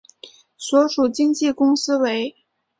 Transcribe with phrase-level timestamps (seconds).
[0.57, 2.35] 所属经纪公司为。